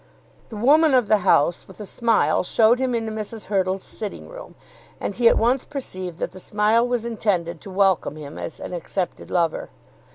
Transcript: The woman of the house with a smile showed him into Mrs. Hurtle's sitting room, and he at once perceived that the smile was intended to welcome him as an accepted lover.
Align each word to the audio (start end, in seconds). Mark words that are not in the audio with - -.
The 0.49 0.55
woman 0.55 0.95
of 0.95 1.07
the 1.09 1.19
house 1.19 1.67
with 1.67 1.79
a 1.79 1.85
smile 1.85 2.41
showed 2.41 2.79
him 2.79 2.95
into 2.95 3.11
Mrs. 3.11 3.43
Hurtle's 3.43 3.83
sitting 3.83 4.27
room, 4.27 4.55
and 4.99 5.13
he 5.13 5.27
at 5.29 5.37
once 5.37 5.63
perceived 5.63 6.17
that 6.17 6.31
the 6.31 6.39
smile 6.39 6.87
was 6.87 7.05
intended 7.05 7.61
to 7.61 7.69
welcome 7.69 8.15
him 8.15 8.39
as 8.39 8.59
an 8.59 8.73
accepted 8.73 9.29
lover. 9.29 9.69